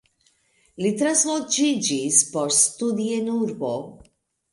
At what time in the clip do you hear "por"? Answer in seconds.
2.31-2.55